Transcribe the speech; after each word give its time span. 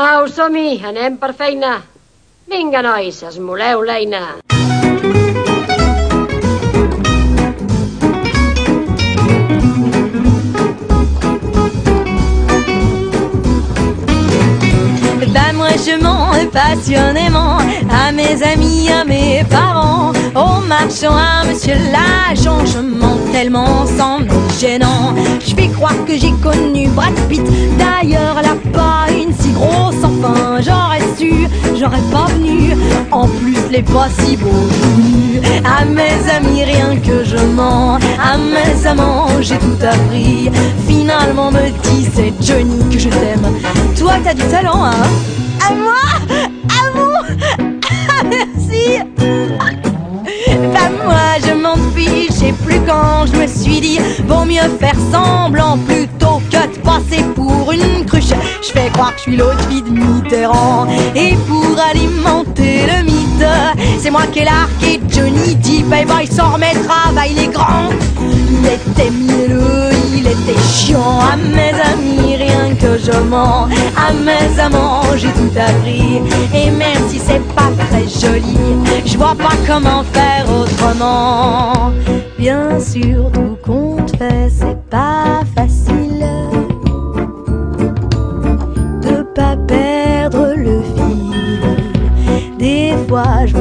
Au, 0.00 0.24
som-hi, 0.32 0.78
anem 0.88 1.18
per 1.20 1.34
feina. 1.36 1.74
Vinga, 2.48 2.80
nois, 2.80 3.18
esmoleu 3.28 3.82
l'eina. 3.84 4.22
Je 15.82 15.96
mens 15.96 16.36
passionnément 16.52 17.56
à 17.90 18.12
mes 18.12 18.42
amis, 18.42 18.90
à 18.90 19.02
mes 19.02 19.42
parents, 19.48 20.12
au 20.34 20.60
marchand, 20.66 21.16
à 21.16 21.44
monsieur 21.46 21.74
l'agent, 21.90 22.66
je 22.66 22.80
mens 22.80 23.16
tellement 23.32 23.86
sans 23.86 24.18
me 24.20 24.28
gênant. 24.60 25.14
Je 25.40 25.54
fais 25.54 25.68
croire 25.68 26.04
que 26.06 26.18
j'ai 26.18 26.32
connu 26.42 26.86
Brad 26.88 27.14
Pitt, 27.28 27.42
d'ailleurs 27.78 28.36
elle 28.38 28.50
a 28.50 28.56
une 29.22 29.32
si 29.34 29.50
grosse 29.52 30.02
enfin, 30.02 30.60
j'aurais 30.60 31.00
su, 31.18 31.46
j'aurais 31.78 32.02
pas 32.10 32.26
venu, 32.34 32.76
en 33.10 33.26
plus 33.26 33.58
les 33.70 33.82
pas 33.82 34.08
si 34.18 34.36
beaux. 34.36 34.68
À 35.64 35.84
mes 35.84 36.18
amis 36.30 36.64
rien 36.64 36.96
que 36.96 37.24
je 37.24 37.36
mens, 37.36 37.96
à 37.96 38.36
mes 38.38 38.86
amants 38.86 39.28
j'ai 39.40 39.58
tout 39.58 39.78
appris, 39.82 40.50
finalement 40.88 41.50
me 41.50 41.70
dit 41.82 42.08
c'est 42.14 42.32
Johnny 42.40 42.78
que 42.90 42.98
je 42.98 43.08
t'aime. 43.08 43.46
Toi 43.98 44.14
t'as 44.24 44.34
du 44.34 44.42
talent 44.44 44.84
hein. 44.84 45.08
À 45.68 45.74
moi 45.74 45.94
À 46.68 46.90
vous. 46.94 47.70
Merci. 48.30 49.00
Bah 50.72 50.90
moi 51.04 51.38
je 51.46 51.52
m'en 51.54 51.76
fiche, 51.94 52.28
je 52.28 52.32
sais 52.32 52.54
plus 52.64 52.80
quand 52.86 53.26
je 53.26 53.36
me 53.38 53.46
suis 53.46 53.80
dit 53.80 53.98
Vaut 54.26 54.44
mieux 54.44 54.68
faire 54.78 54.96
semblant 55.12 55.76
de 55.76 56.06
passer 56.80 57.22
pour 57.34 57.72
une 57.72 58.04
cruche. 58.04 58.32
Je 58.62 58.68
fais 58.72 58.90
croire 58.92 59.12
que 59.12 59.18
je 59.18 59.22
suis 59.22 59.36
l'autre 59.36 59.60
fille 59.68 59.82
de 59.82 59.90
Mitterrand. 59.90 60.86
Et 61.14 61.34
pour 61.48 61.76
alimenter 61.78 62.86
le 62.86 63.04
mythe 63.04 63.44
C'est 63.98 64.10
moi 64.10 64.26
qui 64.32 64.40
ai 64.40 64.44
largué 64.44 65.00
Johnny 65.08 65.54
Depp. 65.56 65.88
Bye 65.88 66.04
bye, 66.04 66.26
sort 66.26 66.58
mes 66.58 66.74
travail 66.86 67.34
les 67.34 67.48
grands. 67.48 67.90
Il 68.20 68.66
était 68.66 69.10
mielleux, 69.10 69.90
il 70.14 70.26
était 70.26 70.60
chiant. 70.60 71.20
À 71.20 71.36
mes 71.36 71.72
amis 71.92 72.36
rien 72.36 72.74
que 72.74 72.98
je 72.98 73.18
mens. 73.28 73.68
À 73.96 74.12
mes 74.12 74.60
amants 74.60 75.02
j'ai 75.16 75.32
tout 75.32 75.52
appris. 75.56 76.20
Et 76.54 76.70
même 76.70 77.02
si 77.08 77.18
c'est 77.18 77.42
pas 77.54 77.70
très 77.88 78.06
joli 78.08 78.56
Je 79.04 79.16
vois 79.16 79.34
pas 79.34 79.56
comment 79.66 80.04
faire 80.12 80.44
autrement. 80.60 81.92
Bien 82.38 82.78
sûr 82.80 83.30
tout 83.32 83.56
compte 83.64 84.10
fait 84.16 84.48
c'est 84.50 84.78
pas 84.88 85.40
facile 85.54 85.79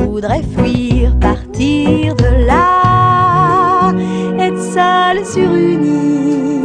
voudrais 0.07 0.43
fuir, 0.57 1.17
partir 1.19 2.15
de 2.15 2.45
là 2.45 3.93
Être 4.39 4.61
seule 4.73 5.25
sur 5.25 5.53
une 5.53 5.85
île. 5.85 6.63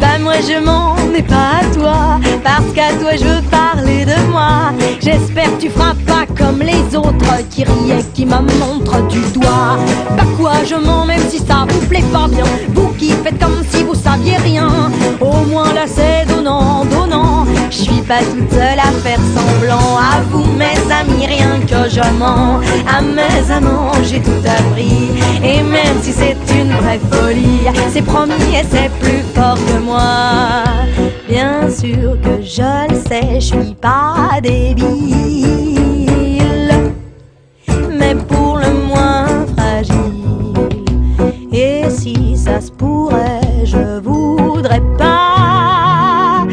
Bah 0.00 0.18
moi 0.20 0.34
je 0.40 0.58
mens 0.64 0.96
mais 1.12 1.22
pas 1.22 1.60
à 1.60 1.64
toi 1.74 2.20
Parce 2.44 2.70
qu'à 2.74 2.92
toi 3.00 3.12
je 3.16 3.24
veux 3.24 3.42
parler 3.50 4.04
de 4.04 4.30
moi. 4.30 4.72
J'espère 5.00 5.50
tu 5.58 5.70
feras 5.70 5.94
pas 6.06 6.26
comme 6.36 6.60
les 6.60 6.94
autres 6.94 7.48
Qui 7.50 7.64
riaient, 7.64 8.04
qui 8.12 8.26
me 8.26 8.38
montrent 8.60 9.08
du 9.08 9.20
doigt. 9.32 9.78
Bah 10.16 10.24
quoi 10.36 10.52
je 10.68 10.74
mens 10.74 11.06
même 11.06 11.22
si 11.30 11.38
ça 11.38 11.64
vous 11.66 11.86
plaît 11.86 12.04
pas 12.12 12.28
bien. 12.28 12.44
Vous 12.74 12.88
qui 12.98 13.12
faites 13.12 13.40
comme 13.40 13.62
si 13.70 13.82
vous 13.82 13.94
saviez 13.94 14.36
rien. 14.36 14.68
Au 15.22 15.44
moins 15.50 15.72
là 15.72 15.86
c'est 15.86 16.26
donnant, 16.28 16.84
donnant. 16.84 17.46
Je 17.70 17.76
suis 17.76 18.02
pas 18.02 18.18
toute 18.18 18.50
seule 18.52 18.78
à 18.78 18.92
faire 19.02 19.20
semblant. 19.34 19.96
À 19.96 20.20
vous 20.30 20.44
mes 20.52 20.78
amis 20.92 21.26
rien 21.26 21.60
que 21.66 21.88
je 21.88 22.18
mens. 22.18 22.60
À 22.86 23.00
mes 23.00 23.50
amants 23.50 23.92
j'ai 24.02 24.20
tout 24.20 24.44
appris. 24.44 25.08
Et 25.42 25.62
même 25.62 25.96
si 26.02 26.12
c'est 26.12 26.36
une 26.54 26.72
vraie 26.74 27.00
folie 27.10 27.62
C'est 27.90 28.02
promis 28.02 28.34
et 28.52 28.64
c'est 28.70 28.90
plus 29.00 29.22
fort 29.34 29.56
que 29.66 29.78
moi 29.78 30.64
Bien 31.28 31.70
sûr 31.70 32.20
que 32.20 32.42
je 32.42 32.88
le 32.90 32.96
sais, 33.08 33.40
je 33.40 33.46
suis 33.62 33.74
pas 33.80 34.38
débile 34.42 34.84
Mais 37.98 38.14
pour 38.14 38.58
le 38.58 38.70
moins 38.86 39.46
fragile 39.56 40.68
Et 41.50 41.88
si 41.88 42.36
ça 42.36 42.60
se 42.60 42.70
pourrait, 42.70 43.40
je 43.64 44.00
voudrais 44.00 44.82
pas 44.98 46.44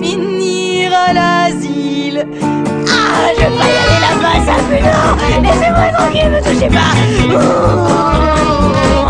Finir 0.00 0.92
l'asile 1.12 2.24
Ah, 2.88 3.32
je 3.36 3.40
vais 3.40 3.48
y 3.48 3.78
aller 3.82 4.00
là-bas, 4.06 4.38
ça 4.46 4.56
fait 4.68 4.82
non 4.82 5.42
Laissez-moi 5.42 5.88
tranquille, 5.98 6.30
me 6.30 6.40
touchez 6.40 6.68
pas 6.68 6.94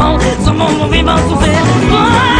Oh, 0.01 0.19
Sur 0.43 0.55
mon 0.55 0.67
vent 0.67 1.19
souffert 1.29 1.65
Oh, 1.93 2.40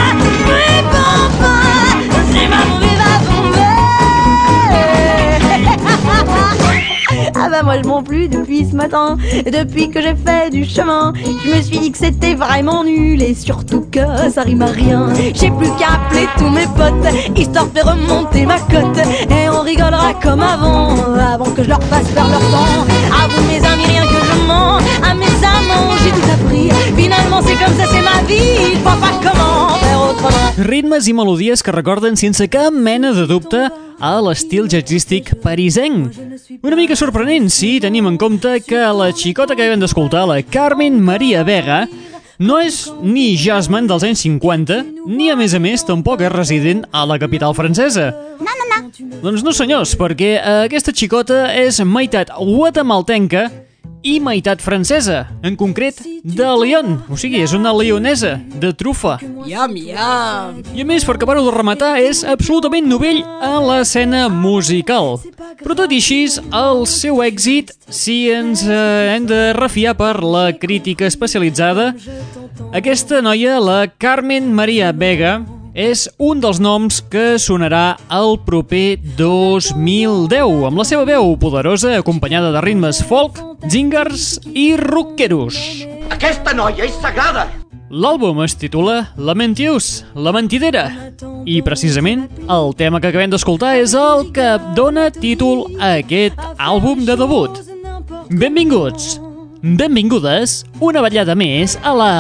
Ah 7.43 7.49
bah 7.49 7.63
moi 7.63 7.81
je 7.83 7.89
m'en 7.89 8.03
plus 8.03 8.29
depuis 8.29 8.67
ce 8.67 8.77
matin. 8.77 9.17
Depuis 9.51 9.89
que 9.89 10.03
j'ai 10.03 10.15
fait 10.15 10.51
du 10.51 10.65
chemin 10.65 11.15
Je 11.45 11.57
me 11.57 11.63
suis 11.63 11.79
dit 11.79 11.91
que 11.91 11.97
c'était 11.97 12.35
vraiment 12.35 12.85
nul 12.85 13.23
Et 13.23 13.35
surtout 13.35 13.80
que 13.91 14.31
ça 14.31 14.43
rime 14.43 14.63
à 14.63 14.67
rien. 14.67 15.09
J'ai 15.35 15.51
plus 15.51 15.71
qu'à 15.79 15.95
appeler 15.99 16.27
tous 16.39 16.49
mes 16.49 16.67
potes 16.77 17.15
Histoire 17.37 17.67
de 17.67 17.73
faire 17.73 17.87
remonter 17.87 18.47
ma 18.47 18.59
cote. 18.59 18.99
Et 19.31 19.49
on 19.49 19.63
rigolera 19.63 20.15
comme 20.23 20.41
avant 20.43 20.95
Avant 21.15 21.51
que 21.51 21.63
je 21.63 21.69
leur 21.69 21.83
fasse 21.85 22.09
perdre 22.09 22.31
leur 22.31 22.41
temps 22.41 22.87
À 23.11 23.29
vous 23.29 23.43
mes 23.49 23.65
amis 23.67 23.87
rien 23.87 24.03
que 24.03 24.21
je 24.25 24.47
mens. 24.47 24.79
À 25.03 25.15
mes 25.15 25.27
amants 25.45 25.97
j'ai 26.03 26.11
tout 26.11 26.31
appris. 26.33 26.71
Finalement 26.97 27.41
c'est 27.43 27.57
comme 27.63 27.77
ça 27.77 27.85
c'est 27.91 28.03
ma 28.03 28.23
vie. 28.29 28.75
Je 28.75 28.81
vois 28.81 28.97
pas 28.97 29.13
comment 29.23 29.75
faire 29.77 30.01
autrement. 30.11 30.51
Ritmes 30.59 31.07
i 31.07 31.13
melodies 31.13 31.63
que 31.63 31.71
recorden 31.71 32.17
sense 32.17 32.47
cap 32.49 32.73
mena 32.73 33.13
de 33.13 33.27
dubte 33.27 33.71
a 34.01 34.21
l'estil 34.21 34.69
jazzístic 34.69 35.35
parisenc. 35.43 36.15
Una 36.63 36.77
mica 36.77 36.97
sorprenent 36.97 37.51
si 37.51 37.79
tenim 37.81 38.07
en 38.07 38.17
compte 38.19 38.61
que 38.67 38.81
la 38.93 39.11
xicota 39.13 39.55
que 39.55 39.63
acabem 39.63 39.81
d'escoltar, 39.81 40.27
la 40.29 40.43
Carmen 40.43 41.01
Maria 41.01 41.45
Vega, 41.45 41.87
no 42.41 42.57
és 42.65 42.87
ni 43.05 43.35
jazzman 43.37 43.89
dels 43.89 44.05
anys 44.07 44.25
50, 44.25 44.81
ni 45.13 45.29
a 45.31 45.37
més 45.37 45.53
a 45.55 45.61
més 45.61 45.85
tampoc 45.85 46.23
és 46.25 46.33
resident 46.33 46.83
a 46.91 47.05
la 47.09 47.19
capital 47.21 47.53
francesa. 47.57 48.11
No, 48.41 48.55
no, 48.57 48.69
no. 48.71 48.79
Doncs 49.21 49.45
no 49.45 49.53
senyors, 49.53 49.93
perquè 50.01 50.31
eh, 50.39 50.55
aquesta 50.65 50.95
xicota 50.97 51.51
és 51.53 51.83
meitat 51.85 52.33
guatemaltenca 52.39 53.49
i 54.03 54.17
meitat 54.23 54.63
francesa, 54.65 55.27
en 55.45 55.57
concret 55.61 56.01
de 56.25 56.49
Lyon, 56.63 56.99
o 57.11 57.19
sigui, 57.21 57.43
és 57.45 57.53
una 57.57 57.73
leonesa, 57.77 58.39
de 58.61 58.73
trufa. 58.77 59.19
Iam, 59.49 59.77
iam. 59.77 60.61
I 60.75 60.85
a 60.85 60.89
més, 60.89 61.05
per 61.05 61.17
acabar-ho 61.19 61.45
de 61.45 61.53
rematar, 61.55 61.93
és 62.01 62.23
absolutament 62.25 62.89
novell 62.89 63.21
a 63.45 63.59
l'escena 63.65 64.27
musical. 64.33 65.19
Però 65.61 65.77
tot 65.77 65.93
i 65.93 66.01
així, 66.01 66.23
el 66.57 66.85
seu 66.89 67.21
èxit, 67.25 67.75
si 67.93 68.31
ens 68.33 68.65
eh, 68.65 69.15
hem 69.15 69.29
de 69.29 69.43
refiar 69.57 69.97
per 69.99 70.17
la 70.25 70.51
crítica 70.57 71.09
especialitzada, 71.11 71.93
aquesta 72.73 73.21
noia, 73.25 73.59
la 73.61 73.83
Carmen 74.01 74.53
Maria 74.55 74.93
Vega, 74.97 75.41
és 75.75 76.09
un 76.19 76.41
dels 76.43 76.59
noms 76.61 77.01
que 77.11 77.39
sonarà 77.39 77.97
el 78.11 78.37
proper 78.47 78.99
2010, 79.19 80.67
amb 80.67 80.81
la 80.81 80.87
seva 80.87 81.07
veu 81.09 81.37
poderosa 81.41 81.97
acompanyada 81.99 82.51
de 82.55 82.63
ritmes 82.65 83.03
folk, 83.07 83.39
zingars 83.71 84.41
i 84.55 84.75
rockeros. 84.81 85.59
Aquesta 86.11 86.55
noia 86.57 86.87
és 86.89 86.97
sagrada! 87.03 87.47
L'àlbum 87.91 88.39
es 88.45 88.55
titula 88.55 89.09
Lamentius, 89.19 90.05
la 90.15 90.31
mentidera. 90.31 90.85
I 91.43 91.59
precisament 91.67 92.29
el 92.47 92.71
tema 92.79 93.01
que 93.03 93.11
acabem 93.11 93.33
d'escoltar 93.33 93.75
és 93.81 93.97
el 93.99 94.29
que 94.35 94.53
dona 94.79 95.09
títol 95.11 95.67
a 95.81 95.97
aquest 95.99 96.39
àlbum 96.55 97.03
de 97.09 97.19
debut. 97.19 97.59
Benvinguts, 98.31 99.17
benvingudes, 99.63 100.61
una 100.79 101.03
vetllada 101.03 101.35
més 101.35 101.75
a 101.83 101.97
la... 101.99 102.13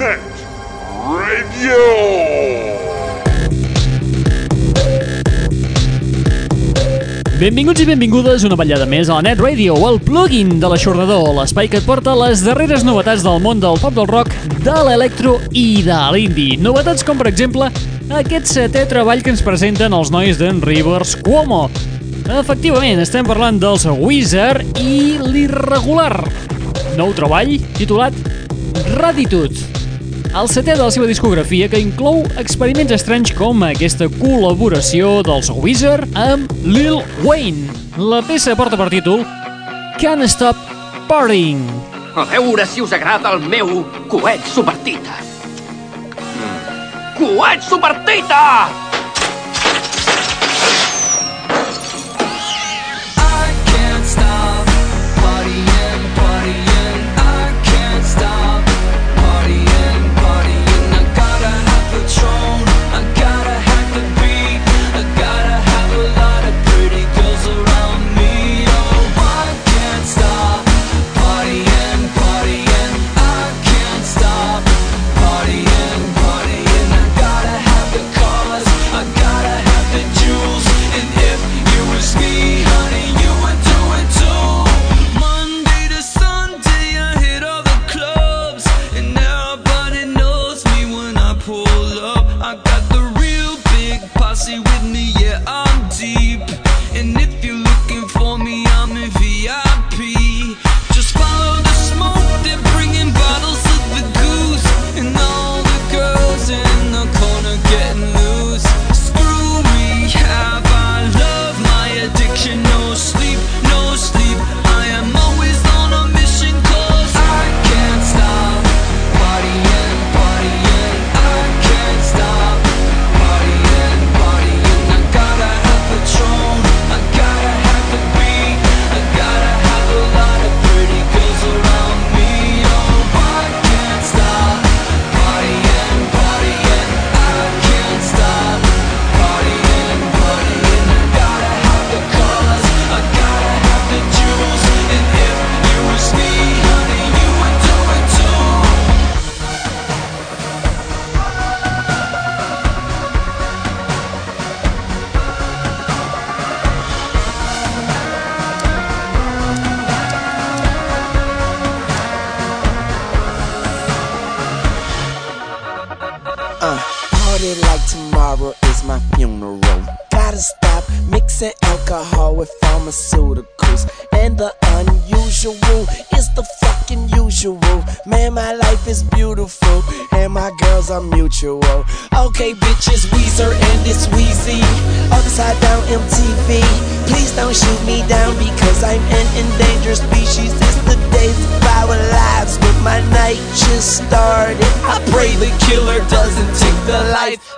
Net! 0.00 0.35
Benvinguts 7.36 7.82
i 7.84 7.86
benvingudes 7.86 8.46
una 8.48 8.56
vetllada 8.58 8.88
més 8.90 9.06
a 9.06 9.20
la 9.20 9.26
Net 9.28 9.38
Radio, 9.38 9.76
el 9.86 10.00
plugin 10.02 10.56
de 10.58 10.70
l'aixordador, 10.72 11.28
l'espai 11.36 11.70
que 11.70 11.78
et 11.78 11.86
porta 11.86 12.16
les 12.18 12.42
darreres 12.42 12.82
novetats 12.82 13.22
del 13.22 13.38
món 13.44 13.62
del 13.62 13.78
pop 13.78 13.94
del 13.94 14.10
rock, 14.10 14.34
de 14.64 14.74
l'electro 14.88 15.36
i 15.52 15.84
de 15.86 16.00
l'indie. 16.16 16.58
Novetats 16.58 17.06
com, 17.06 17.20
per 17.22 17.30
exemple, 17.30 17.70
aquest 18.10 18.50
setè 18.50 18.82
treball 18.90 19.22
que 19.22 19.30
ens 19.36 19.44
presenten 19.46 19.94
els 19.94 20.10
nois 20.10 20.42
d'en 20.42 20.58
Rivers 20.64 21.14
Cuomo. 21.22 21.68
Efectivament, 22.40 23.04
estem 23.04 23.28
parlant 23.30 23.62
dels 23.62 23.86
Wizard 23.94 24.82
i 24.82 25.20
l'Irregular. 25.22 26.24
Nou 26.98 27.14
treball 27.14 27.60
titulat 27.78 28.16
Raditude 28.96 29.85
el 30.36 30.48
setè 30.52 30.74
de 30.76 30.82
la 30.84 30.92
seva 30.92 31.06
discografia 31.08 31.68
que 31.72 31.78
inclou 31.80 32.18
experiments 32.40 32.92
estranys 32.92 33.32
com 33.36 33.62
aquesta 33.64 34.08
col·laboració 34.18 35.22
dels 35.24 35.48
Wizard 35.62 36.12
amb 36.20 36.52
Lil 36.66 37.00
Wayne. 37.24 37.70
La 37.96 38.20
peça 38.26 38.56
porta 38.58 38.76
per 38.76 38.90
títol 38.92 39.24
Can't 40.02 40.26
Stop 40.28 40.60
Partying. 41.08 41.62
A 42.16 42.26
veure 42.28 42.66
si 42.68 42.84
us 42.84 42.92
agrada 42.96 43.32
el 43.32 43.44
meu 43.48 43.80
coet 44.12 44.44
supertita. 44.52 45.22
Mm. 46.36 46.58
Coet 47.16 47.64
supertita! 47.64 47.70
Coet 47.70 47.70
supertita! 47.70 48.85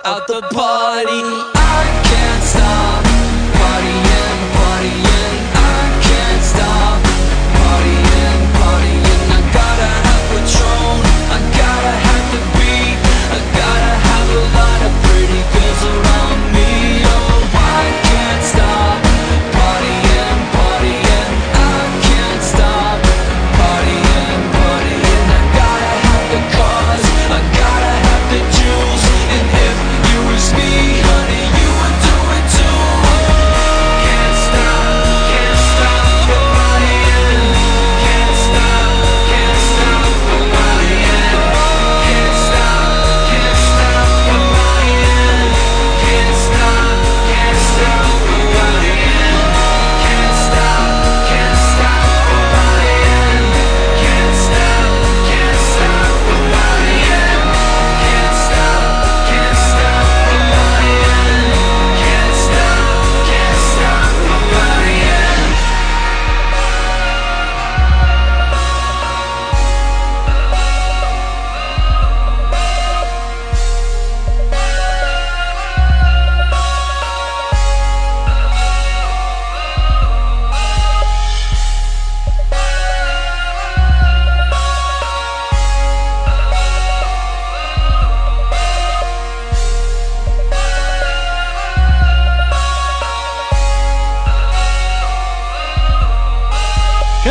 out 0.05 0.27
the 0.27 0.41
party. 0.51 1.58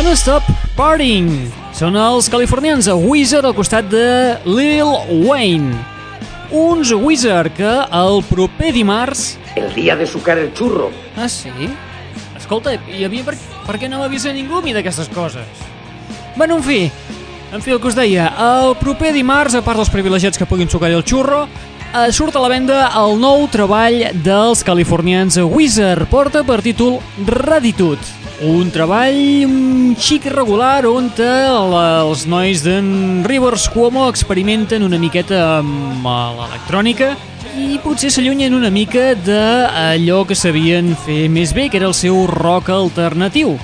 Don't 0.09 0.17
Stop 0.17 0.45
Partying. 0.73 1.27
Són 1.77 1.93
els 1.93 2.25
californians 2.33 2.87
a 2.89 2.95
Wizard 2.97 3.45
al 3.45 3.53
costat 3.53 3.85
de 3.91 4.39
Lil 4.41 4.89
Wayne. 5.27 5.69
Uns 6.49 6.89
Wizard 6.97 7.53
que 7.53 7.73
el 7.93 8.23
proper 8.25 8.71
dimarts... 8.73 9.37
El 9.53 9.69
dia 9.75 9.93
de 9.99 10.07
sucar 10.09 10.39
el 10.41 10.49
xurro. 10.57 10.87
Ah, 11.13 11.29
sí? 11.29 11.53
Escolta, 12.39 12.73
i 12.89 13.05
a 13.05 13.09
mi 13.13 13.21
per, 13.21 13.35
per 13.67 13.77
què 13.77 13.85
no 13.85 13.99
m'avisa 14.01 14.33
ningú 14.33 14.57
a 14.57 14.63
mi 14.65 14.73
d'aquestes 14.73 15.11
coses? 15.13 15.45
Bueno, 16.33 16.57
en 16.57 16.65
fi, 16.65 16.79
en 17.53 17.61
fi, 17.61 17.75
el 17.75 17.77
que 17.77 17.91
us 17.91 17.99
deia, 17.99 18.31
el 18.33 18.73
proper 18.81 19.13
dimarts, 19.13 19.59
a 19.59 19.61
part 19.61 19.77
dels 19.77 19.93
privilegiats 19.93 20.41
que 20.41 20.49
puguin 20.49 20.73
sucar 20.73 20.89
el 20.89 21.05
xurro, 21.05 21.43
eh, 21.91 22.09
surt 22.09 22.33
a 22.33 22.41
la 22.41 22.49
venda 22.49 22.87
el 22.97 23.13
nou 23.21 23.45
treball 23.53 24.07
dels 24.25 24.65
californians 24.65 25.37
Wizard, 25.37 26.09
porta 26.09 26.41
per 26.41 26.63
títol 26.65 26.97
Raditud. 27.29 28.15
Un 28.39 28.69
treball 28.71 29.17
un 29.43 29.95
xic 29.99 30.29
irregular 30.29 30.85
on 30.87 31.09
eh, 31.19 31.31
els 31.51 32.21
nois 32.31 32.61
d'en 32.63 33.25
Rivers 33.27 33.65
Cuomo 33.73 34.05
experimenten 34.07 34.85
una 34.85 34.95
miqueta 35.01 35.41
amb 35.57 36.07
eh, 36.07 36.13
l'electrònica 36.37 37.09
i 37.59 37.81
potser 37.83 38.13
s'allunyen 38.15 38.55
una 38.55 38.71
mica 38.71 39.11
d'allò 39.27 40.21
que 40.29 40.39
sabien 40.39 40.93
fer 41.03 41.27
més 41.27 41.51
bé, 41.51 41.67
que 41.67 41.81
era 41.81 41.91
el 41.91 41.97
seu 41.97 42.23
rock 42.31 42.71
alternatiu. 42.71 43.57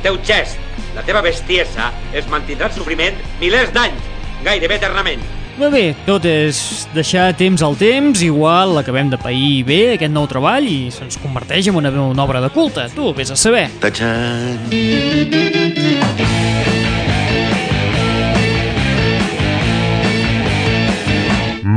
Teu 0.00 0.16
gest, 0.24 0.56
la 0.96 1.04
teva 1.04 1.20
bestiesa, 1.20 1.92
es 2.16 2.24
mantindrà 2.32 2.72
en 2.72 2.78
sofriment 2.80 3.20
milers 3.42 3.76
d'anys, 3.76 4.10
gairebé 4.48 4.80
eternament. 4.80 5.41
Però 5.52 5.68
bé, 5.68 5.92
tot 6.06 6.24
és 6.24 6.58
deixar 6.94 7.26
temps 7.36 7.60
al 7.62 7.74
temps, 7.76 8.22
igual 8.24 8.78
acabem 8.80 9.10
de 9.12 9.18
pair 9.20 9.60
bé 9.68 9.80
aquest 9.94 10.12
nou 10.14 10.24
treball 10.30 10.64
i 10.64 10.88
se'ns 10.90 11.18
converteix 11.20 11.68
en 11.68 11.76
una, 11.76 11.92
una 11.92 12.24
obra 12.24 12.40
de 12.40 12.48
culte, 12.54 12.86
tu 12.96 13.12
vés 13.12 13.30
a 13.30 13.36
saber. 13.36 13.66
Tachan. 13.82 14.56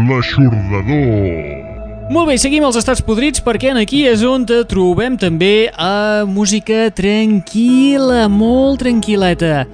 L'aixordador. 0.06 1.66
Molt 2.16 2.30
bé, 2.30 2.38
seguim 2.38 2.64
els 2.64 2.78
estats 2.80 3.02
podrits 3.04 3.42
perquè 3.44 3.74
en 3.74 3.82
aquí 3.82 4.06
és 4.08 4.24
on 4.24 4.46
te 4.48 4.62
trobem 4.70 5.18
també 5.20 5.68
a 5.74 6.24
música 6.30 6.88
tranquil·la, 6.96 8.30
molt 8.32 8.86
tranquil·leta. 8.86 9.66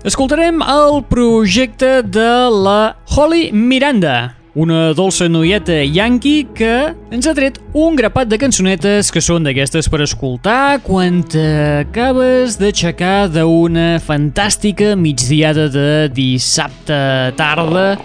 Escoltarem 0.00 0.62
el 0.64 1.02
projecte 1.04 2.02
de 2.02 2.48
la 2.48 2.96
Holly 3.04 3.50
Miranda, 3.52 4.34
una 4.54 4.94
dolça 4.96 5.28
noieta 5.28 5.76
yankee 5.84 6.46
que 6.56 6.94
ens 7.12 7.28
ha 7.28 7.34
tret 7.36 7.58
un 7.76 7.98
grapat 8.00 8.30
de 8.32 8.38
cançonetes 8.40 9.12
que 9.12 9.20
són 9.20 9.44
d'aquestes 9.44 9.90
per 9.92 10.00
escoltar 10.06 10.80
quan 10.86 11.20
t'acabes 11.20 12.56
d'aixecar 12.56 13.28
d'una 13.36 14.00
fantàstica 14.00 14.94
migdiada 14.96 15.68
de 15.68 16.08
dissabte 16.16 17.36
tarda 17.36 18.00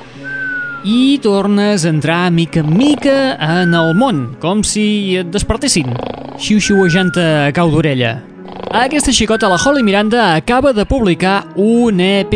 i 0.83 1.15
tornes 1.23 1.87
a 1.87 1.95
entrar 1.95 2.27
mica 2.27 2.59
en 2.59 2.75
mica 2.75 3.17
en 3.39 3.71
el 3.71 3.95
món, 3.95 4.33
com 4.43 4.67
si 4.67 5.15
et 5.23 5.31
despertessin, 5.31 5.95
xiu-xiuejant 6.35 7.15
a 7.23 7.51
cau 7.55 7.71
d'orella. 7.71 8.34
Aquesta 8.75 9.13
xicota, 9.15 9.47
la 9.47 9.57
Holly 9.57 9.83
Miranda, 9.83 10.35
acaba 10.35 10.73
de 10.73 10.85
publicar 10.85 11.47
un 11.55 11.99
EP. 12.01 12.33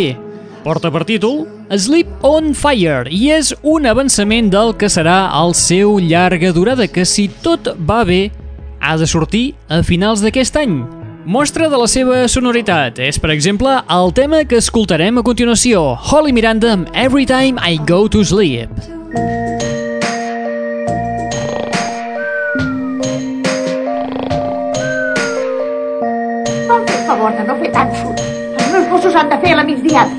Porta 0.63 0.91
per 0.91 1.05
títol 1.07 1.45
Sleep 1.69 2.23
on 2.25 2.53
Fire 2.57 3.07
i 3.13 3.29
és 3.35 3.51
un 3.61 3.85
avançament 3.85 4.49
del 4.49 4.73
que 4.79 4.89
serà 4.89 5.29
el 5.37 5.53
seu 5.55 5.99
llarga 6.01 6.51
durada 6.55 6.87
que, 6.87 7.05
si 7.05 7.27
tot 7.43 7.69
va 7.77 8.01
bé, 8.07 8.31
ha 8.81 8.95
de 8.97 9.07
sortir 9.07 9.53
a 9.69 9.83
finals 9.83 10.23
d'aquest 10.25 10.57
any. 10.59 10.79
Mostra 11.29 11.69
de 11.69 11.77
la 11.77 11.87
seva 11.91 12.23
sonoritat 12.31 12.97
és, 13.05 13.19
per 13.21 13.29
exemple, 13.35 13.75
el 13.85 14.13
tema 14.17 14.41
que 14.49 14.57
escoltarem 14.63 15.19
a 15.19 15.25
continuació, 15.27 15.93
Holly 16.09 16.33
Miranda 16.33 16.73
amb 16.73 16.89
Every 16.95 17.27
Time 17.29 17.61
I 17.61 17.77
Go 17.85 18.07
to 18.09 18.23
Sleep. 18.25 18.71
Vol 19.13 19.59
fer 19.61 19.68
han 29.87 30.09
de 30.09 30.18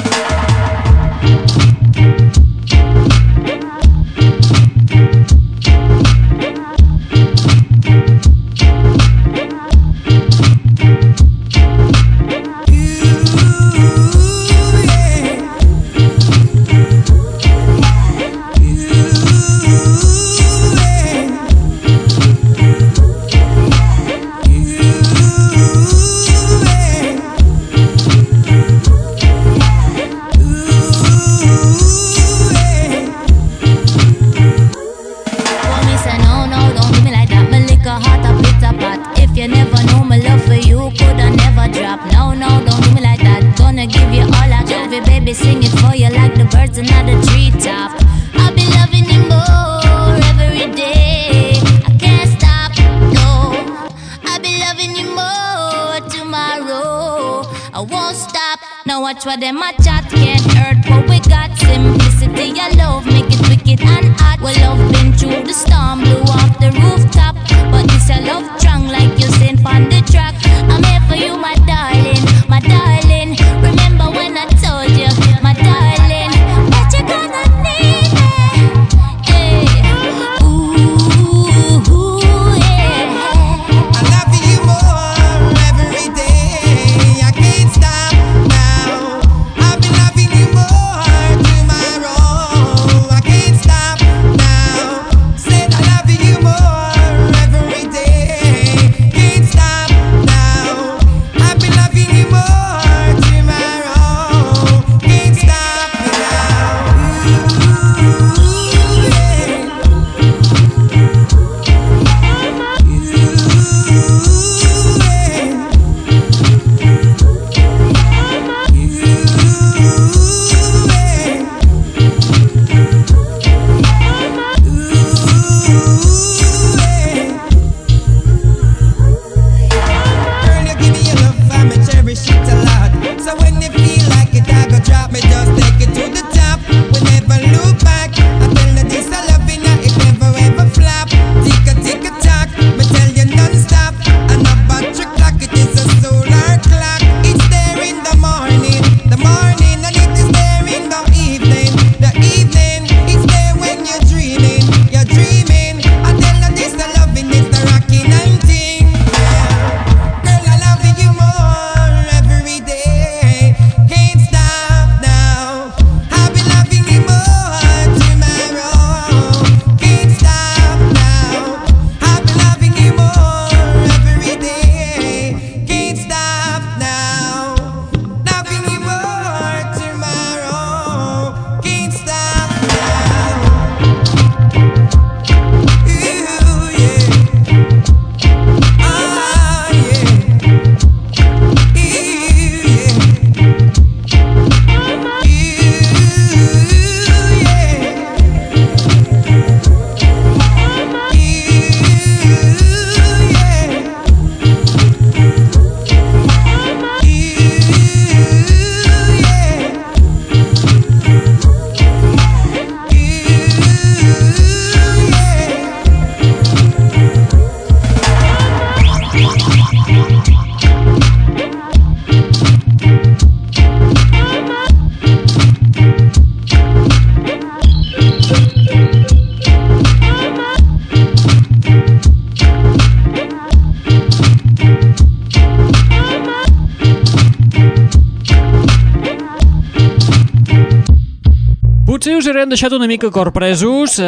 ara 242.31 242.45
hem 242.45 242.51
deixat 242.53 242.71
una 242.71 242.87
mica 242.87 243.09
corpresos 243.11 243.97
eh, 243.99 244.07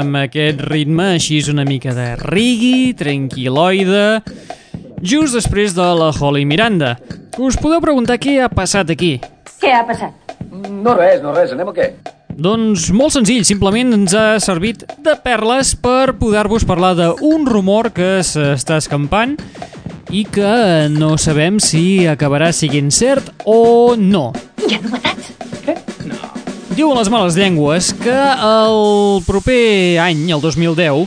amb 0.00 0.18
aquest 0.20 0.60
ritme 0.68 1.14
així 1.16 1.40
és 1.42 1.48
una 1.50 1.64
mica 1.66 1.90
de 1.96 2.12
rigui, 2.20 2.92
tranquiloide, 2.94 4.20
just 5.02 5.34
després 5.34 5.74
de 5.74 5.86
la 5.98 6.12
Holly 6.14 6.44
Miranda. 6.46 6.92
Us 7.42 7.58
podeu 7.58 7.82
preguntar 7.82 8.20
què 8.22 8.36
ha 8.44 8.50
passat 8.52 8.92
aquí? 8.94 9.16
Què 9.58 9.72
ha 9.74 9.82
passat? 9.88 10.34
No 10.70 10.94
res, 10.94 11.18
no 11.24 11.34
res, 11.34 11.50
anem 11.56 11.72
o 11.72 11.74
què? 11.74 11.88
Doncs 12.34 12.88
molt 12.94 13.16
senzill, 13.16 13.42
simplement 13.46 13.90
ens 13.96 14.14
ha 14.14 14.38
servit 14.42 14.86
de 15.02 15.16
perles 15.24 15.74
per 15.74 16.14
poder-vos 16.20 16.66
parlar 16.68 16.94
d'un 17.00 17.48
rumor 17.50 17.90
que 17.96 18.20
s'està 18.26 18.78
escampant 18.82 19.34
i 20.14 20.22
que 20.30 20.86
no 20.94 21.16
sabem 21.18 21.58
si 21.58 22.04
acabarà 22.06 22.52
siguin 22.54 22.94
cert 22.94 23.34
o 23.46 23.96
no. 23.98 24.28
Hi 24.62 24.78
ha 24.78 24.84
novetats? 24.84 25.53
Diuen 26.74 26.98
les 26.98 27.06
males 27.06 27.36
llengües 27.38 27.92
que 28.02 28.14
el 28.42 29.20
proper 29.22 30.00
any, 30.02 30.24
el 30.34 30.40
2010, 30.42 31.04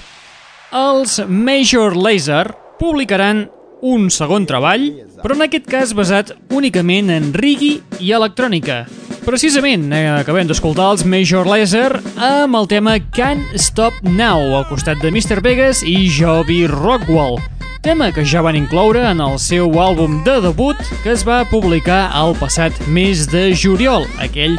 els 0.80 1.18
Major 1.28 1.98
Laser 2.00 2.46
publicaran 2.80 3.50
un 3.84 4.06
segon 4.08 4.46
treball, 4.48 4.86
però 5.20 5.36
en 5.36 5.44
aquest 5.44 5.68
cas 5.68 5.92
basat 5.98 6.32
únicament 6.56 7.12
en 7.12 7.34
rigui 7.36 7.82
i 8.00 8.14
electrònica. 8.16 8.86
Precisament, 9.26 9.92
eh, 9.92 10.06
acabem 10.22 10.48
d'escoltar 10.48 10.88
els 10.94 11.04
Major 11.04 11.44
Laser 11.44 12.00
amb 12.16 12.56
el 12.56 12.72
tema 12.72 12.96
Can't 13.12 13.44
Stop 13.60 14.00
Now, 14.08 14.40
al 14.56 14.70
costat 14.72 15.04
de 15.04 15.12
Mr. 15.12 15.44
Vegas 15.44 15.84
i 15.84 16.08
Joby 16.08 16.64
Rockwell, 16.72 17.42
tema 17.84 18.14
que 18.16 18.24
ja 18.24 18.42
van 18.42 18.56
incloure 18.56 19.04
en 19.04 19.20
el 19.20 19.36
seu 19.40 19.68
àlbum 19.84 20.24
de 20.24 20.40
debut 20.48 20.80
que 21.04 21.12
es 21.12 21.28
va 21.28 21.44
publicar 21.52 22.08
el 22.16 22.40
passat 22.40 22.72
mes 22.88 23.28
de 23.28 23.50
juliol, 23.52 24.08
aquell 24.24 24.56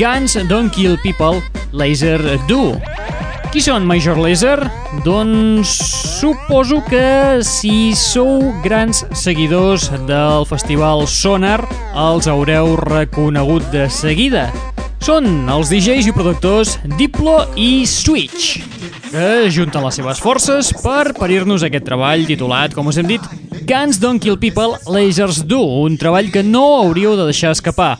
Guns 0.00 0.32
Don't 0.48 0.72
Kill 0.72 0.96
People 1.02 1.42
Laser 1.76 2.16
Do. 2.48 2.78
Qui 3.52 3.60
són 3.60 3.84
Major 3.84 4.16
Lazer? 4.16 4.56
Doncs 5.04 5.68
suposo 6.22 6.78
que 6.86 7.42
si 7.44 7.92
sou 7.92 8.46
grans 8.64 9.02
seguidors 9.12 9.90
del 10.08 10.46
festival 10.48 11.04
Sonar 11.04 11.58
els 11.92 12.30
haureu 12.32 12.78
reconegut 12.80 13.68
de 13.74 13.90
seguida. 13.92 14.46
Són 15.04 15.28
els 15.52 15.68
DJs 15.68 16.08
i 16.08 16.16
productors 16.16 16.78
Diplo 16.96 17.36
i 17.60 17.84
Switch, 17.84 18.56
que 19.10 19.50
junten 19.52 19.84
les 19.84 20.00
seves 20.00 20.24
forces 20.24 20.72
per 20.80 21.10
parir-nos 21.18 21.66
aquest 21.66 21.84
treball 21.84 22.24
titulat, 22.24 22.72
com 22.72 22.88
us 22.88 22.96
hem 22.96 23.12
dit, 23.18 23.28
Guns 23.68 24.00
Don't 24.00 24.24
Kill 24.24 24.40
People, 24.40 24.80
Lasers 24.88 25.44
Do, 25.44 25.60
un 25.84 26.00
treball 26.00 26.32
que 26.32 26.40
no 26.42 26.64
hauríeu 26.80 27.12
de 27.20 27.28
deixar 27.28 27.52
escapar. 27.52 27.98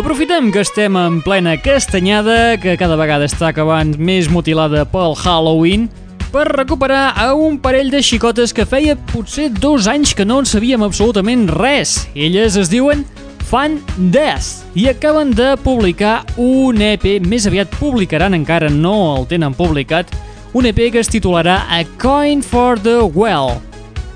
Aprofitem 0.00 0.48
que 0.50 0.62
estem 0.64 0.96
en 0.96 1.18
plena 1.20 1.58
castanyada, 1.60 2.56
que 2.56 2.78
cada 2.80 2.96
vegada 2.96 3.26
està 3.28 3.50
acabant 3.50 3.90
més 4.00 4.30
mutilada 4.32 4.86
pel 4.88 5.12
Halloween, 5.12 5.90
per 6.32 6.46
recuperar 6.48 7.10
a 7.20 7.34
un 7.36 7.58
parell 7.60 7.90
de 7.92 8.00
xicotes 8.00 8.54
que 8.56 8.64
feia 8.64 8.94
potser 9.10 9.50
dos 9.52 9.90
anys 9.92 10.14
que 10.16 10.24
no 10.24 10.38
en 10.40 10.48
sabíem 10.48 10.80
absolutament 10.86 11.44
res. 11.52 12.06
Elles 12.16 12.56
es 12.56 12.72
diuen 12.72 13.04
Fan 13.50 13.76
Death 14.14 14.72
i 14.72 14.86
acaben 14.88 15.34
de 15.36 15.50
publicar 15.60 16.22
un 16.40 16.80
EP, 16.80 17.18
més 17.20 17.44
aviat 17.50 17.68
publicaran, 17.76 18.32
encara 18.32 18.72
no 18.72 19.18
el 19.18 19.28
tenen 19.28 19.52
publicat, 19.52 20.16
un 20.56 20.64
EP 20.70 20.86
que 20.94 21.04
es 21.04 21.12
titularà 21.12 21.66
A 21.68 21.84
Coin 22.00 22.40
for 22.40 22.80
the 22.80 23.02
Well. 23.04 23.58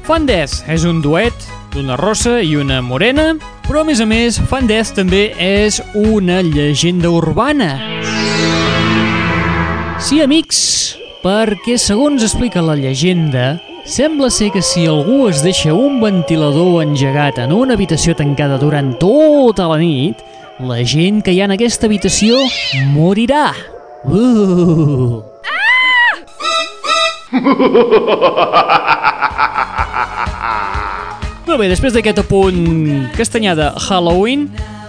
Fan 0.08 0.24
Death 0.32 0.64
és 0.64 0.88
un 0.88 1.04
duet 1.04 1.52
d'una 1.74 1.96
rossa 1.98 2.38
i 2.40 2.54
una 2.54 2.80
morena, 2.80 3.34
però 3.66 3.82
a 3.82 3.84
més 3.88 3.98
a 4.00 4.06
més 4.06 4.38
Fan 4.50 4.68
Death 4.70 4.94
també 4.94 5.32
és 5.42 5.80
una 5.98 6.38
llegenda 6.46 7.10
urbana. 7.10 7.72
Sí, 9.98 10.20
amics, 10.22 10.60
perquè 11.24 11.74
segons 11.80 12.22
explica 12.22 12.62
la 12.62 12.76
llegenda, 12.78 13.58
sembla 13.90 14.30
ser 14.30 14.52
que 14.54 14.62
si 14.62 14.86
algú 14.86 15.26
es 15.28 15.42
deixa 15.42 15.74
un 15.74 15.98
ventilador 16.02 16.82
engegat 16.84 17.42
en 17.42 17.52
una 17.52 17.74
habitació 17.74 18.14
tancada 18.14 18.58
durant 18.62 18.94
tota 19.02 19.66
la 19.72 19.78
nit, 19.82 20.22
la 20.62 20.78
gent 20.86 21.24
que 21.26 21.34
hi 21.34 21.42
ha 21.42 21.50
en 21.50 21.56
aquesta 21.58 21.90
habitació 21.90 22.38
morirà. 22.94 23.50
Uh! 24.06 25.22
Molt 31.44 31.60
bé, 31.60 31.66
després 31.68 31.92
d'aquest 31.92 32.22
apunt 32.22 32.60
castanyada 33.18 33.66
Halloween, 33.76 34.46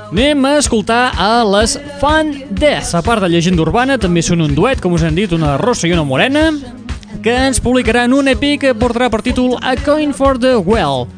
anem 0.08 0.46
a 0.48 0.54
escoltar 0.62 1.12
a 1.20 1.44
les 1.44 1.76
Fan 2.00 2.32
Death. 2.56 2.96
A 2.96 3.02
part 3.04 3.20
de 3.20 3.28
llegenda 3.34 3.60
urbana, 3.65 3.98
també 4.00 4.24
són 4.24 4.39
un 4.46 4.56
duet, 4.56 4.80
com 4.80 4.96
us 4.96 5.04
hem 5.04 5.12
dit, 5.18 5.34
una 5.36 5.58
rossa 5.60 5.84
i 5.89 5.91
una 5.91 6.08
morena, 6.08 6.56
que 7.22 7.36
ens 7.50 7.60
publicaran 7.60 8.15
un 8.15 8.32
EP 8.32 8.56
que 8.62 8.72
portarà 8.72 9.12
per 9.12 9.20
títol 9.26 9.58
A 9.60 9.76
Coin 9.84 10.15
for 10.15 10.39
the 10.39 10.56
Well, 10.56 11.10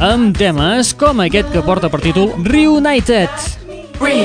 amb 0.00 0.32
temes 0.40 0.96
com 0.96 1.20
aquest 1.26 1.52
que 1.52 1.60
porta 1.66 1.92
per 1.92 2.00
títol 2.00 2.32
Reunited. 2.48 3.28
My 4.00 4.16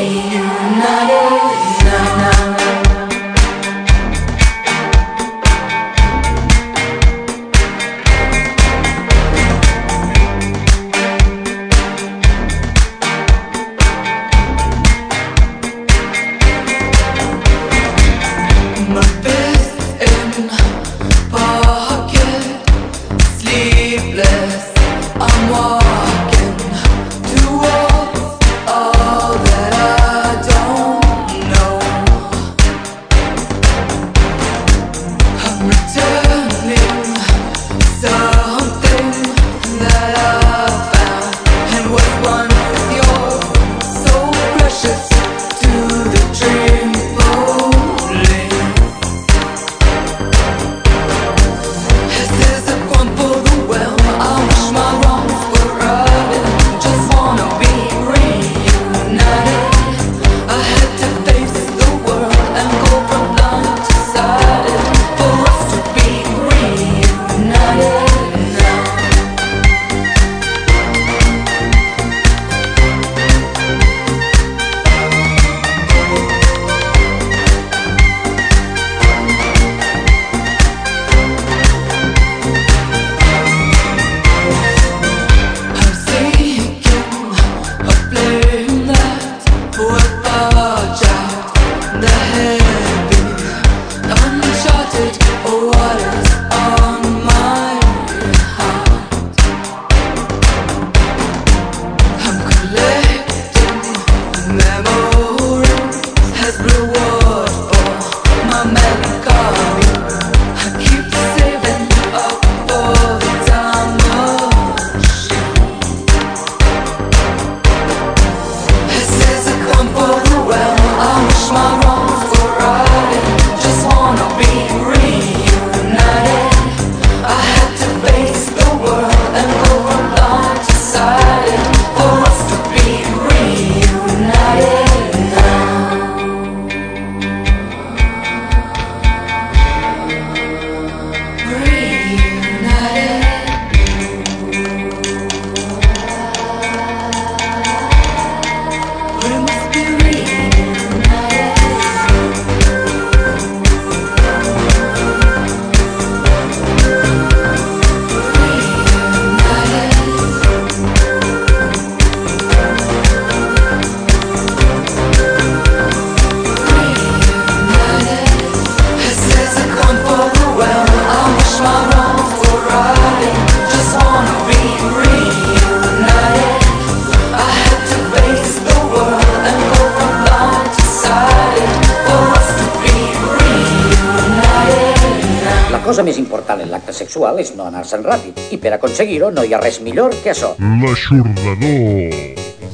sexual 187.01 187.41
és 187.43 187.55
no 187.57 187.67
anar-se'n 187.69 188.05
ràpid. 188.05 188.45
I 188.53 188.61
per 188.61 188.75
aconseguir-ho 188.77 189.31
no 189.33 189.45
hi 189.45 189.55
ha 189.55 189.63
res 189.63 189.81
millor 189.85 190.15
que 190.23 190.33
això. 190.35 190.53
L'aixordador. 190.83 192.15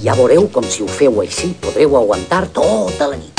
Ja 0.03 0.13
veureu 0.19 0.45
com 0.53 0.67
si 0.67 0.83
ho 0.85 0.91
feu 0.99 1.23
així 1.23 1.55
podreu 1.63 1.97
aguantar 2.01 2.45
tota 2.53 3.11
la 3.13 3.17
nit. 3.17 3.36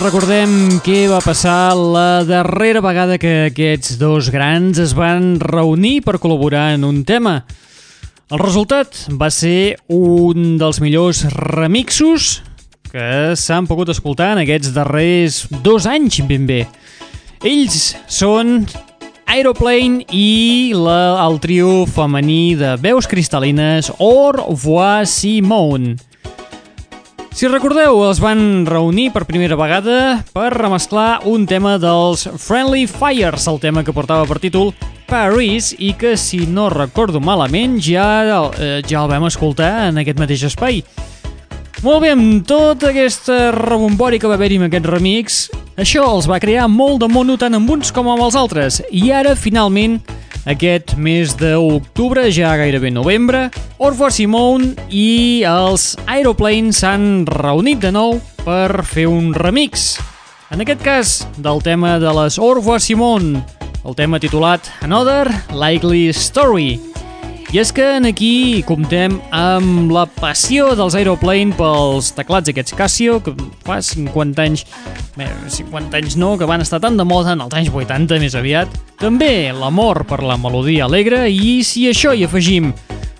Recordem 0.00 0.80
què 0.80 1.04
va 1.10 1.18
passar 1.20 1.74
la 1.76 2.22
darrera 2.24 2.80
vegada 2.80 3.18
que 3.20 3.50
aquests 3.50 3.98
dos 4.00 4.30
grans 4.32 4.78
es 4.80 4.94
van 4.96 5.34
reunir 5.42 6.00
per 6.06 6.14
col·laborar 6.22 6.70
en 6.76 6.86
un 6.88 7.02
tema. 7.04 7.42
El 8.32 8.40
resultat 8.40 8.96
va 9.20 9.28
ser 9.34 9.76
un 9.92 10.56
dels 10.60 10.80
millors 10.80 11.24
remixos 11.34 12.30
que 12.88 13.36
s'han 13.36 13.68
pogut 13.68 13.92
escoltar 13.92 14.32
en 14.32 14.42
aquests 14.46 14.72
darrers 14.72 15.42
dos 15.64 15.84
anys 15.90 16.22
ben 16.28 16.48
bé. 16.48 16.62
Ells 17.44 17.92
són 18.08 18.64
Aeroplane 19.28 20.06
i 20.16 20.72
la, 20.74 21.20
el 21.26 21.42
trio 21.44 21.84
femení 21.84 22.56
de 22.56 22.76
veus 22.80 23.10
cristal·lines 23.10 23.92
Or 23.98 24.40
Voir 24.64 25.04
Simone. 25.06 25.98
Si 27.40 27.48
recordeu, 27.48 28.02
els 28.04 28.18
van 28.20 28.66
reunir 28.68 29.06
per 29.14 29.22
primera 29.24 29.56
vegada 29.56 30.18
per 30.34 30.50
remesclar 30.52 31.22
un 31.24 31.46
tema 31.48 31.78
dels 31.80 32.26
Friendly 32.36 32.82
Fires, 32.84 33.46
el 33.48 33.56
tema 33.62 33.80
que 33.80 33.94
portava 33.96 34.26
per 34.28 34.36
títol 34.42 34.74
Paris 35.08 35.70
i 35.72 35.94
que, 35.96 36.18
si 36.20 36.42
no 36.44 36.66
recordo 36.68 37.16
malament, 37.16 37.78
ja, 37.80 38.04
eh, 38.60 38.82
ja 38.84 39.00
el 39.00 39.08
vam 39.08 39.24
escoltar 39.24 39.70
en 39.86 40.02
aquest 40.02 40.20
mateix 40.20 40.44
espai. 40.50 40.82
Molt 41.80 42.04
bé, 42.04 42.12
amb 42.12 42.44
tota 42.44 42.90
aquesta 42.92 43.54
rebombori 43.56 44.20
que 44.20 44.28
va 44.28 44.36
haver-hi 44.36 44.60
amb 44.60 44.68
aquest 44.68 44.92
remix, 44.92 45.42
això 45.80 46.04
els 46.12 46.28
va 46.28 46.42
crear 46.44 46.68
molt 46.68 47.00
de 47.00 47.08
mono 47.08 47.40
tant 47.40 47.56
amb 47.56 47.72
uns 47.72 47.88
com 47.88 48.12
amb 48.12 48.28
els 48.28 48.36
altres, 48.36 48.82
i 48.92 49.14
ara, 49.16 49.32
finalment, 49.32 49.96
aquest 50.48 50.94
mes 50.96 51.34
d'octubre, 51.36 52.28
ja 52.32 52.54
gairebé 52.56 52.90
novembre, 52.94 53.48
Orvo 53.78 54.08
Simone 54.12 54.72
i 54.88 55.42
els 55.48 55.94
Aeroplanes 56.06 56.80
s'han 56.80 57.26
reunit 57.28 57.82
de 57.82 57.92
nou 57.92 58.18
per 58.44 58.84
fer 58.88 59.06
un 59.10 59.34
remix. 59.36 59.98
En 60.50 60.64
aquest 60.64 60.82
cas, 60.82 61.16
del 61.38 61.60
tema 61.62 61.98
de 62.02 62.12
les 62.22 62.38
Orvo 62.40 62.78
Simone, 62.80 63.44
el 63.84 63.96
tema 63.96 64.20
titulat 64.20 64.66
Another 64.82 65.28
Likely 65.52 66.08
Story. 66.16 66.78
I 67.50 67.58
és 67.58 67.72
que 67.74 67.82
en 67.98 68.04
aquí 68.06 68.62
comptem 68.62 69.16
amb 69.34 69.90
la 69.90 70.04
passió 70.06 70.68
dels 70.78 70.94
Aeroplane 70.94 71.50
pels 71.58 72.12
teclats 72.14 72.52
aquests 72.52 72.76
Casio, 72.78 73.16
que 73.26 73.32
fa 73.66 73.80
50 73.82 74.44
anys, 74.44 74.62
bé, 75.16 75.26
50 75.50 75.98
anys 75.98 76.14
no, 76.14 76.36
que 76.38 76.46
van 76.46 76.62
estar 76.62 76.78
tan 76.78 76.94
de 76.94 77.02
moda 77.02 77.34
en 77.34 77.42
els 77.42 77.56
anys 77.58 77.72
80 77.74 78.20
més 78.22 78.38
aviat. 78.38 78.78
També 79.02 79.50
l'amor 79.50 80.04
per 80.06 80.20
la 80.22 80.38
melodia 80.38 80.86
alegre 80.86 81.24
i 81.26 81.58
si 81.66 81.88
això 81.90 82.14
hi 82.14 82.22
afegim 82.28 82.70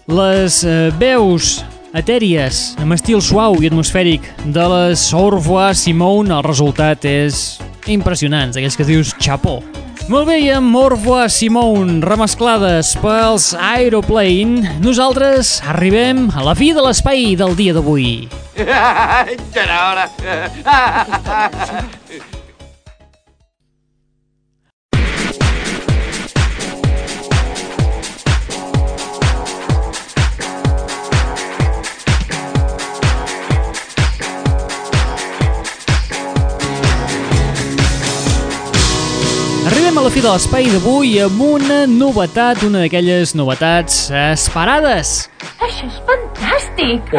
les 0.06 0.62
eh, 0.62 0.94
veus 1.02 1.64
etèries 1.98 2.62
amb 2.78 2.94
estil 2.94 3.18
suau 3.18 3.58
i 3.58 3.66
atmosfèric 3.66 4.30
de 4.46 4.70
les 4.76 5.08
Au 5.10 5.26
revoir 5.34 5.72
Simone, 5.74 6.30
el 6.38 6.46
resultat 6.46 7.02
és 7.02 7.58
impressionant, 7.90 8.54
aquells 8.54 8.78
que 8.78 8.86
dius 8.86 9.10
xapó. 9.18 9.58
Molt 10.08 10.26
bé, 10.30 10.38
i 10.40 10.48
amb 10.54 10.76
revoir 10.94 11.28
Simone 11.30 12.00
remesclades 12.06 12.94
pels 13.02 13.52
Aeroplane, 13.54 14.78
nosaltres 14.80 15.58
arribem 15.68 16.28
a 16.32 16.44
la 16.46 16.56
fi 16.56 16.72
de 16.76 16.82
l'espai 16.86 17.34
del 17.36 17.56
dia 17.58 17.76
d'avui. 17.76 18.28
ja 18.56 19.24
era 19.54 19.80
hora. 19.90 20.10
Arribem 39.90 40.04
a 40.04 40.06
la 40.06 40.14
fi 40.14 40.20
de 40.22 40.30
l'espai 40.30 40.68
d'avui 40.70 41.16
amb 41.18 41.40
una 41.42 41.76
novetat, 41.90 42.60
una 42.62 42.84
d'aquelles 42.84 43.32
novetats 43.34 43.96
esperades. 44.14 45.24
Això 45.66 45.88
és 45.88 45.96
fantàstic! 46.06 47.10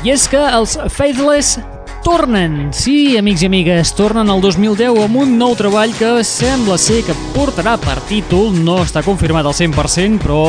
I 0.00 0.14
és 0.14 0.24
que 0.32 0.40
els 0.40 0.78
Faithless 0.94 1.58
tornen. 2.06 2.70
Sí, 2.72 3.18
amics 3.20 3.44
i 3.44 3.50
amigues, 3.52 3.92
tornen 4.00 4.32
al 4.32 4.40
2010 4.40 4.96
amb 5.04 5.20
un 5.26 5.36
nou 5.36 5.52
treball 5.60 5.92
que 6.00 6.14
sembla 6.24 6.80
ser 6.80 7.02
que 7.04 7.20
portarà 7.36 7.76
per 7.76 8.00
títol, 8.08 8.56
no 8.64 8.80
està 8.80 9.04
confirmat 9.04 9.44
al 9.44 9.52
100%, 9.60 10.24
però 10.24 10.42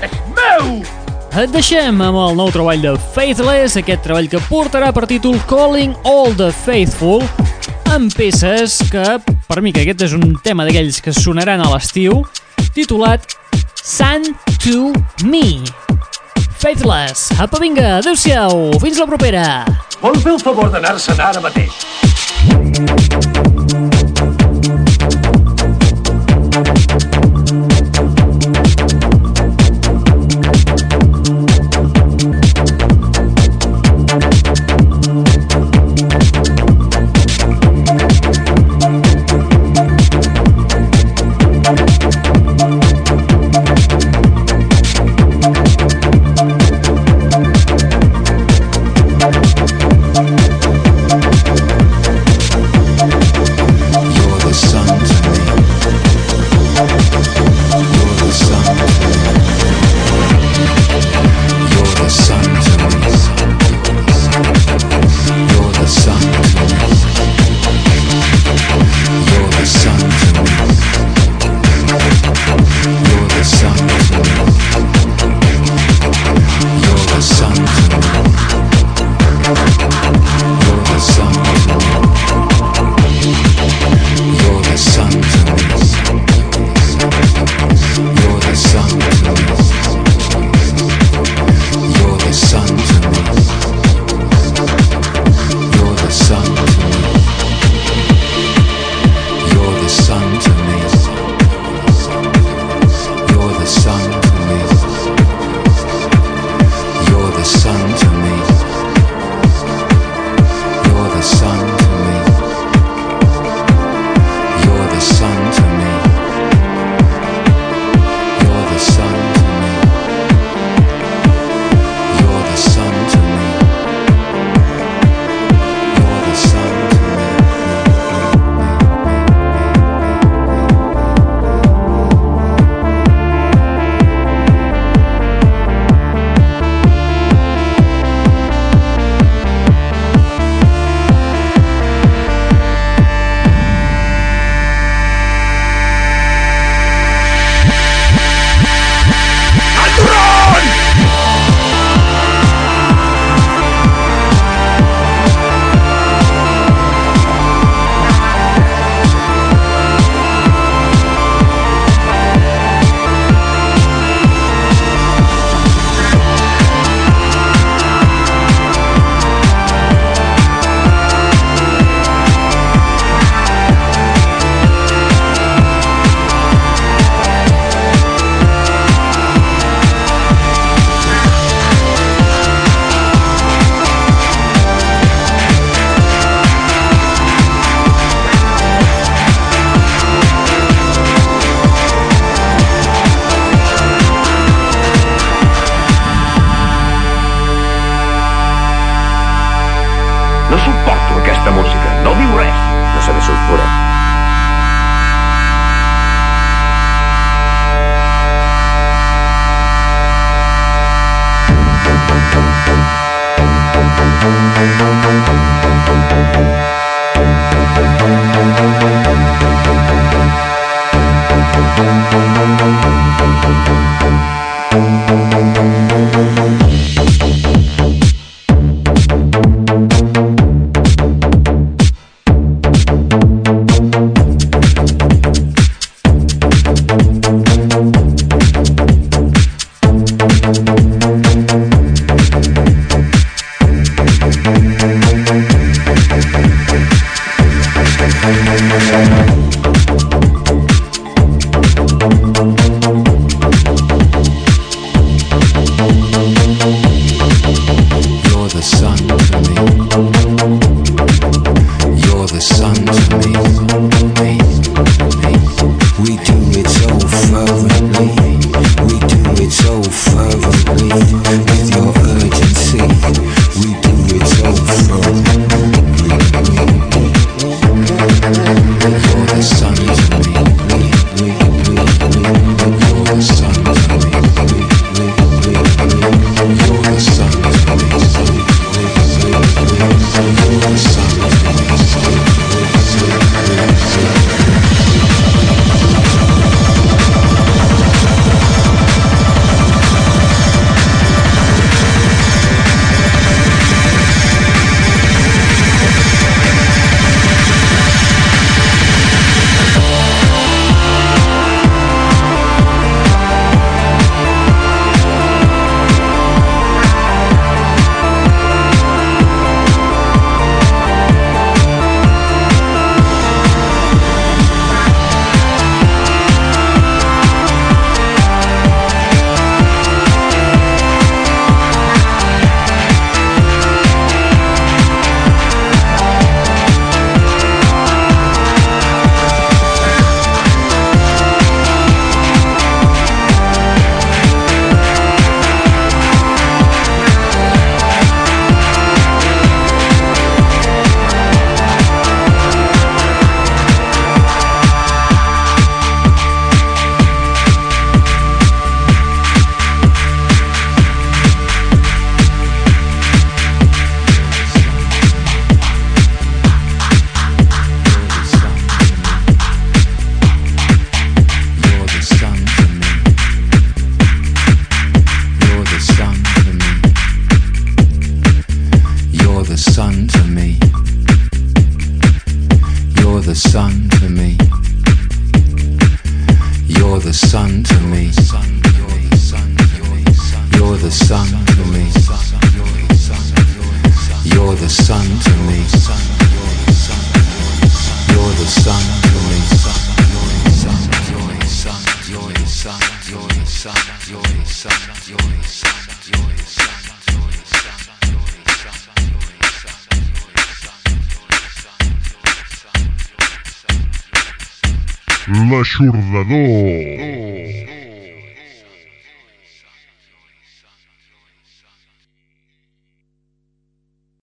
És 0.00 0.14
meu! 0.32 0.78
Et 1.36 1.52
deixem 1.52 2.00
amb 2.00 2.22
el 2.22 2.40
nou 2.40 2.48
treball 2.54 2.80
de 2.80 2.94
Faithless, 3.12 3.76
aquest 3.76 4.00
treball 4.06 4.30
que 4.32 4.40
portarà 4.48 4.94
per 4.96 5.04
títol 5.10 5.36
Calling 5.50 5.92
All 6.08 6.32
the 6.40 6.48
Faithful, 6.64 7.20
amb 7.92 8.16
peces 8.16 8.78
que, 8.88 9.04
per 9.44 9.60
mi 9.60 9.76
que 9.76 9.84
aquest 9.84 10.06
és 10.08 10.16
un 10.16 10.38
tema 10.40 10.64
d'aquells 10.64 11.02
que 11.04 11.12
sonaran 11.12 11.60
a 11.60 11.68
l'estiu, 11.74 12.22
titulat 12.72 13.28
Sun 13.84 14.32
to 14.64 14.94
Me. 15.28 15.60
Faithless, 16.66 17.30
apa 17.38 17.60
vinga, 17.62 18.00
adeu-siau, 18.00 18.72
fins 18.82 18.98
la 18.98 19.06
propera. 19.06 19.44
Vol 20.02 20.18
fer 20.18 20.32
el 20.34 20.42
favor 20.42 20.72
d'anar-se'n 20.74 21.22
ara 21.22 21.44
mateix? 21.44 21.78